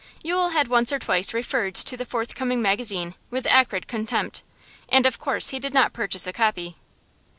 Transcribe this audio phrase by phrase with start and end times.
[0.23, 4.41] Yule had once or twice referred to the forthcoming magazine with acrid contempt,
[4.89, 6.75] and of course he did not purchase a copy.